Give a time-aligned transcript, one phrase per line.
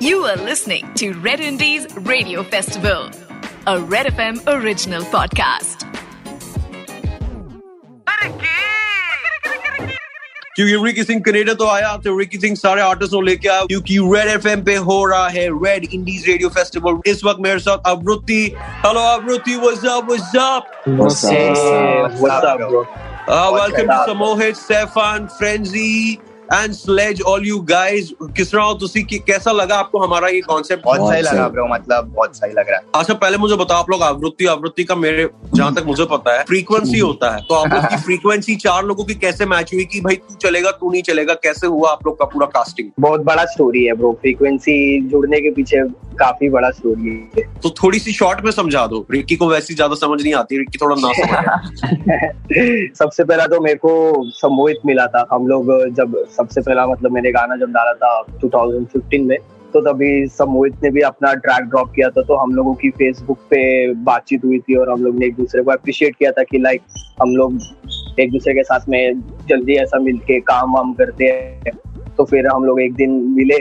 [0.00, 3.10] You are listening to Red Indies Radio Festival,
[3.66, 5.84] a Red FM original podcast.
[10.56, 13.98] क्योंकि Ricky Singh Canada तो आया तो Ricky Singh सारे artist को लेके आया क्योंकि
[14.14, 18.40] रेड एफएम पे हो रहा है रेड इंडीज रेडियो फेस्टिवल इस वक्त मेरे साथ Avritti
[18.86, 22.18] hello Avritti what's up what's up What's up?
[22.22, 22.82] What's up, bro?
[23.30, 26.18] Welcome to Samohit Stefan Frenzy
[26.52, 29.02] and Sledge all you guys किस तरह हो तुसी?
[29.02, 32.68] कि कैसा लगा आपको हमारा ये कॉन्सेप्ट बहुत सही लगा ब्रो मतलब बहुत सही लग
[32.68, 36.04] रहा है। अच्छा पहले मुझे बताओ आप लोग आवृत्ति आवृत्ति का मेरे जहाँ तक मुझे
[36.06, 39.72] पता है फ्रीक्वेंसी होता है। तो आप लोग की फ्रीक्वेंसी चार लोगों की कैसे मैच
[39.74, 42.90] हुई कि भाई तू चलेगा तू नहीं चलेगा कैसे हुआ आप लोग का पूरा कास्टिंग
[43.00, 45.82] बहुत बड़ा स्टोरी है ब्रो फ्रीक्वेंसी जुड़ने के पीछे
[46.18, 49.94] काफ़ी बड़ा स्टोरी है तो थोड़ी सी शॉर्ट में समझा दो। रिक्की को वैसी ज़्यादा
[49.94, 51.38] समझ नहीं आती रिक्की थोड़ा ना समझ।
[52.98, 53.90] सबसे पहला तो मेरे को
[54.32, 58.10] सम्मोहित मिला था। हम लोग जब सबसे पहला मतलब मैंने गाना जब डाला था
[58.44, 59.36] 2015 में
[59.72, 63.38] तो तभी समोहित ने भी अपना ट्रैक ड्रॉप किया था तो हम लोगों की फेसबुक
[63.50, 66.58] पे बातचीत हुई थी और हम लोग ने एक दूसरे को अप्रिशिएट किया था कि
[66.58, 66.80] लाइक
[67.22, 67.58] हम लोग
[68.20, 71.72] एक दूसरे के साथ में जल्दी ऐसा मिलके काम वाम करते हैं।
[72.16, 73.56] तो फिर हम लोग एक दिन मिले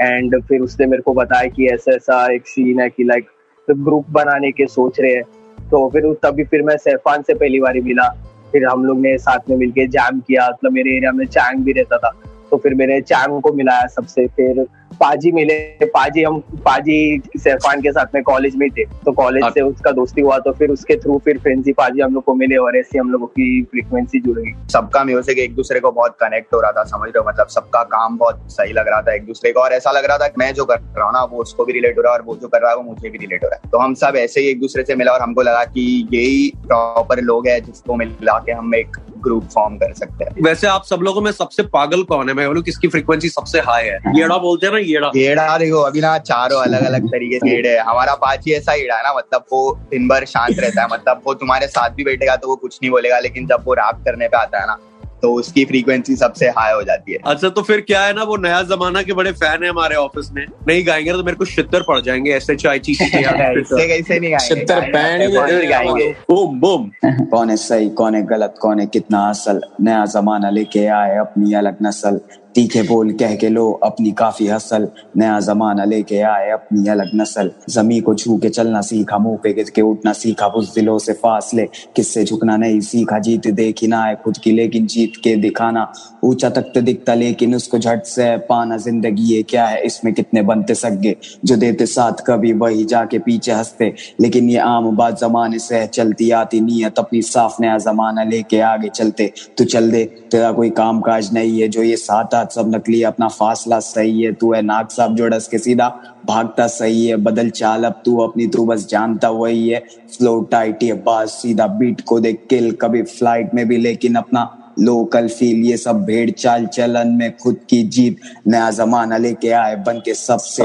[0.00, 3.26] एंड फिर उसने मेरे को बताया कि ऐसा ऐसा एक सीन है कि लाइक
[3.68, 5.22] तो ग्रुप बनाने के सोच रहे हैं।
[5.70, 8.08] तो फिर तभी फिर मैं सैफान से पहली बार मिला।
[8.52, 11.72] फिर हम लोग ने साथ में मिलके जैम किया मतलब मेरे एरिया में चैंग भी
[11.72, 12.10] रहता था।
[12.50, 14.66] तो फिर मैंने चैंग को मिलाया सबसे। फिर
[15.00, 15.54] पाजी मिले
[15.86, 20.20] पाजी हम पाजी सैफान के साथ में कॉलेज में थे। तो कॉलेज से उसका दोस्ती
[20.20, 23.10] हुआ तो फिर उसके थ्रू फिर फ्रेंसी पाजी हम लोग को मिले और ऐसे हम
[23.10, 26.84] लोगों की फ्रीक्वेंसी जुड़ गई। सबका म्यूज़िक एक दूसरे को बहुत कनेक्ट हो रहा था
[26.86, 27.28] समझ रहे हो?
[27.28, 30.18] मतलब सबका काम बहुत सही लग रहा था एक दूसरे को। और ऐसा लग रहा
[30.18, 32.24] था मैं जो कर रहा हूँ ना वो उसको भी रिलेट हो रहा है और
[32.24, 34.16] वो जो कर रहा है वो मुझे भी रिलेट हो रहा है। तो हम सब
[34.16, 37.96] ऐसे ही एक दूसरे से मिला और हमको लगा कि यही प्रॉपर लोग है जिसको
[37.96, 38.96] मिला के हम एक
[39.28, 42.34] ग्रुप फॉर्म कर सकते हैं। वैसे आप सब लोगों में सबसे पागल कौन है?
[42.34, 43.98] मैं बोलूँ किसकी फ्रीक्वेंसी सबसे हाई है?
[44.16, 47.68] येड़ा बोलते हैं ना येड़ा। येड़ा देखो अभी ना चारों अलग अलग तरीके से येड़े
[47.68, 51.22] है। हमारा पाची ऐसा येड़ा है ना मतलब वो दिन भर शांत रहता है। मतलब
[51.26, 54.28] वो तुम्हारे साथ भी बैठेगा तो वो कुछ नहीं बोलेगा लेकिन जब वो रैप करने
[54.28, 54.78] पे आता है ना
[55.22, 58.36] तो उसकी फ्रीक्वेंसी सबसे हाई हो जाती है। अच्छा तो फिर क्या है ना वो
[58.36, 61.82] नया जमाना के बड़े फ़ैन है हमारे ऑफ़िस में। नहीं गाएँगे तो मेरे को शितर
[61.82, 64.38] पड़ जाएँगे ऐसे चाय चीज़ कैसे नहीं गाएँगे?
[64.48, 65.34] छिहत्तर बैंड
[65.70, 70.50] गाएँगे। Boom boom. कौन है सही कौन है गलत कौन है कितना असल नया जमाना
[70.50, 72.20] लेके आए अपनी अलग नस्ल।
[72.58, 77.50] तीखे बोल, कह के लो, अपनी काफ़ी हसल नया जमाना लेके आए, अपनी अलग नस्ल।
[77.70, 81.68] जमी को छू के चलना सीखा, मुँह पे गिर के उठना सीखा बुजदिलों से फासले
[81.96, 85.92] किससे झुकना नहीं सीखा, जीत देखी ना है खुद की, लेकिन जीत के दिखाना।
[86.24, 89.80] ऊँचा तक तो दिखता, लेकिन उसको झट से पाना ज़िंदगी ये क्या है?
[89.82, 94.90] इसमें कितने बनते सगे जो देते साथ कभी वही जाके पीछे हँसते। लेकिन ये आम
[94.96, 99.90] बात जमाने से चलती आती नीयत अपनी साफ़ नया जमाना लेके आगे चलते। तू चल
[99.90, 103.78] दे, तेरा कोई काम काज नहीं है जो ये साथ आठ सब नकली अपना फासला
[103.80, 105.88] सही है, तू है नाग साहब जो डस के सीधा,
[106.26, 109.80] भागता सही है, बदल चाल, अब तू अपनी तू बस जानता वही है
[110.16, 114.57] फ्लो टाइट है, बास सीधा बीट को देख किल कभी फ़्लाइट में भी, लेकिन अपना
[114.80, 119.76] लोकल फील ये सब भेड़ चाल चलन में खुद की जीत नया जमाना लेके आए
[119.86, 120.62] बन के सबसे.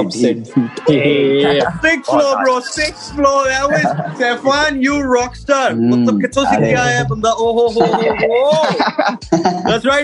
[5.70, 7.32] हम्म, मतलब कितना सीख। है बंदा?
[7.32, 8.52] ओ हो हो हो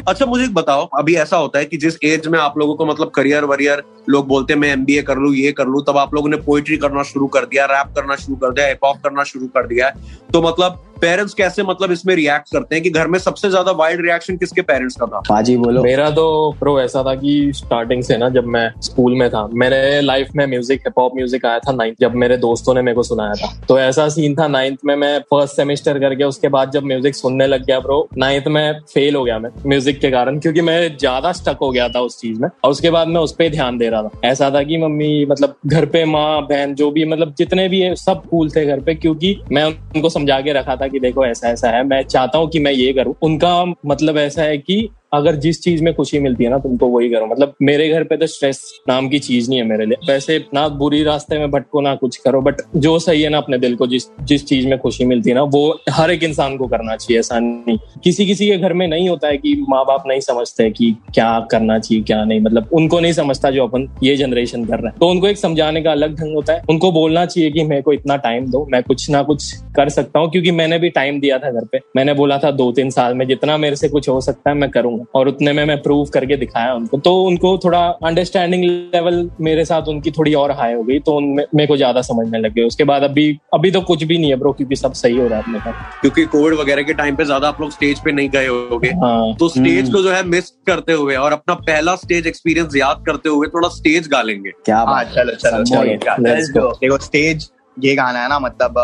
[0.08, 3.10] अच्छा मुझे बताओ अभी ऐसा होता है कि जिस एज में आप लोगों को मतलब
[3.10, 6.30] करियर वरियर लोग बोलते हैं मैं एमबीए कर लूँ ये कर लूँ तब आप लोगों
[6.30, 9.48] ने पोइट्री करना शुरू कर दिया रैप करना शुरू कर दिया हिप हॉप करना शुरू
[9.48, 9.90] कर दिया
[10.34, 14.02] तो मतलब पेरेंट्स कैसे मतलब इसमें रिएक्ट करते हैं कि घर में सबसे ज़्यादा वाइल्ड
[14.02, 15.20] रिएक्शन किसके पेरेंट्स का था?
[15.30, 19.30] पाजी बोलो। मेरा तो प्रो ऐसा था कि स्टार्टिंग से ना जब मैं स्कूल में
[19.30, 22.82] था मेरे लाइफ में म्यूज़िक हिप हॉप म्यूज़िक आया था नाइन्थ जब मेरे दोस्तों ने
[22.82, 26.48] मेरे को सुनाया था। तो ऐसा सीन था नाइन्थ में मैं फ़र्स्ट सेमेस्टर करके उसके
[26.50, 30.12] बाद जब म्यूज़िक सुनने लग गया ब्रो नाइन्थ में फेल हो गया मैं म्यूज़िक के
[30.12, 33.22] कारण क्योंकि मैं ज़्यादा स्टक हो गया था उस चीज़ में। और उसके बाद मैं
[33.22, 36.76] उस पर ध्यान दे रहा था। ऐसा था कि मम्मी मतलब घर पे माँ बहन
[36.76, 40.40] जो भी मतलब जितने भी है सब कूल थे घर पे क्योंकि मैं उनको समझा
[40.42, 43.16] के रखा था कि देखो ऐसा ऐसा है, मैं चाहता हूँ कि मैं ये करूँ।
[43.22, 47.10] उनका मतलब ऐसा है कि अगर जिस चीज़ में खुशी मिलती है ना, तुमको वही
[47.10, 50.38] करो। मतलब मेरे घर पे तो स्ट्रेस नाम की चीज़ नहीं है मेरे लिए। वैसे
[50.54, 53.76] ना बुरी रास्ते में भटको, ना कुछ करो बट जो सही है ना अपने दिल
[53.76, 56.96] को, जिस जिस चीज़ में खुशी मिलती है ना, वो हर एक इंसान को करना
[56.96, 60.20] चाहिए, ऐसा नहीं। किसी किसी के घर में नहीं होता है कि माँ बाप नहीं
[60.20, 64.66] समझते कि क्या करना चाहिए, क्या नहीं। मतलब उनको नहीं समझता जो अपन ये जनरेशन
[64.66, 67.52] कर रहे हैं। तो उनको एक समझाने का अलग ढंग होता है। उनको बोलना चाहिए
[67.52, 70.80] कि मेरे को इतना टाइम दो, मैं कुछ ना कुछ कर सकता हूँ, क्योंकि मैंने
[70.80, 73.76] भी टाइम दिया था घर पे। मैंने बोला था दो तीन साल में जितना मेरे
[73.76, 76.74] से कुछ हो सकता है, मैं करूँगा। हूँ और उतने में मैं प्रूव करके दिखाया
[76.74, 81.16] उनको। तो उनको थोड़ा अंडरस्टैंडिंग लेवल मेरे साथ उनकी थोड़ी और हाई हो गई तो
[81.18, 84.30] उनमें मेरे को ज़्यादा समझने लग गए। उसके बाद अभी अभी तो कुछ भी नहीं
[84.30, 87.26] है ब्रो क्योंकि सब सही हो रहा है अपने क्योंकि कोविड वगैरह के टाइम पे
[87.26, 90.24] ज़्यादा आप लोग स्टेज पे नहीं गए होगे। हाँ। तो स्टेज हम्म। को जो है
[90.26, 94.52] मिस करते हुए और अपना पहला स्टेज एक्सपीरियंस याद करते हुए थोड़ा स्टेज गा लेंगे
[94.66, 96.72] क्या हाँ चलो चलो.
[96.74, 98.80] देखो स्टेज ये गाना है ना मतलब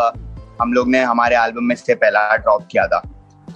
[0.60, 3.02] हम लोग ने हमारे एल्बम में से पहला ड्रॉप किया था।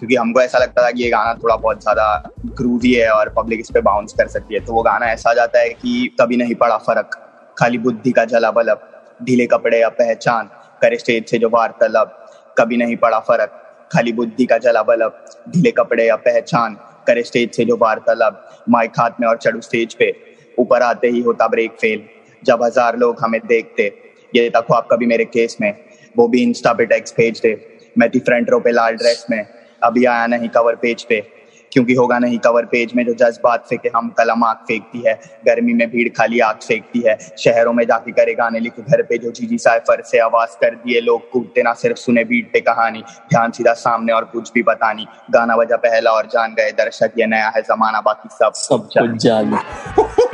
[0.01, 3.61] क्योंकि हमको ऐसा लगता था कि ये गाना थोड़ा बहुत ज़्यादा ग्रूवी है और पब्लिक
[3.61, 6.55] इस पे बाउंस कर सकती है। तो वो गाना ऐसा जाता है कि कभी नहीं
[6.55, 7.17] पड़ा फ़र्क।
[7.59, 8.89] खाली बुद्धि का जला बलब,
[9.23, 10.51] ढीले कपड़े या पहचान,
[10.83, 12.17] करे स्टेज से जो वार्तालाप,
[12.59, 13.61] कभी नहीं पड़ा फ़र्क।
[13.93, 16.77] खाली बुद्धि का जला बलब, ढीले कपड़े या पहचान,
[17.07, 20.13] करे स्टेज से जो वार्तालाप, माइक हाथ में और चढ़ू स्टेज पे।
[20.59, 22.09] ऊपर आते ही होता ब्रेक फेल
[22.43, 23.93] जब हज़ार लोग हमें देखते,
[24.33, 25.73] ये तक आप कभी मेरे केस में।
[26.15, 27.59] वो भी इंस्टा पे टेक्स्ट भेज दे
[27.99, 29.45] मैं थी फ्रंट रो पे लाल ड्रेस में।
[29.85, 31.41] अभी आया नहीं कवर पेज पे
[31.73, 35.73] क्योंकि होगा नहीं कवर पेज में जो जज्बात फेंके हम कलम आग फेंकती है गर्मी
[35.73, 39.31] में भीड़ खाली आग फेंकती है शहरों में जाके करे गाने लिखे घर पे जो
[39.31, 43.51] जीजी साइफर से आवाज़ कर दिए लोग कूदते ना सिर्फ़ सुने बीट पे कहानी ध्यान
[43.51, 47.27] सीधा सामने और कुछ भी पता नहीं। गाना बजा पहला और जान गए दर्शक ये
[47.27, 48.89] नया है जमाना बाकी सब सब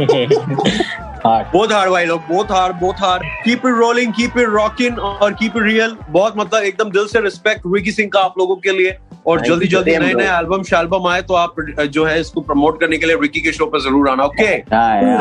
[1.27, 4.99] हाँ। बहुत हार्ड भाई लोग बहुत हार्ड बहुत hard keep it rolling keep it rocking
[4.99, 8.57] और कीप इट रियल बहुत मतलब एकदम दिल से रिस्पेक्ट विकी सिंह का आप लोगों
[8.57, 11.55] के लिए। और जल्दी जल्दी नए नए एल्बम शैल्बम आए तो आप
[11.97, 15.19] जो है इसको प्रमोट करने के लिए विकी के शो पर ज़रूर आना ओके हाँ.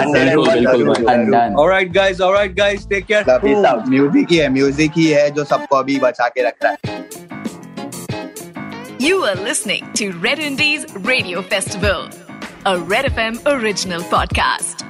[1.64, 3.24] Alright guys alright guys take care
[3.90, 6.94] music ही है म्यूज़िक ही है जो सबको अभी बचा के रख रहा है।
[9.00, 12.08] You are listening to Red Indies Radio Festival,
[12.66, 14.85] a Red FM original podcast.